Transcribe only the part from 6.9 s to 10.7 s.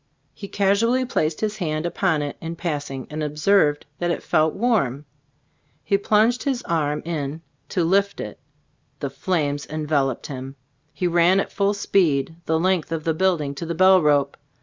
in to lift it. The flames en veloped him.